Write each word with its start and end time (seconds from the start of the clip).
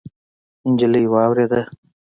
نجلۍ 0.69 1.03
واورېده. 1.13 1.61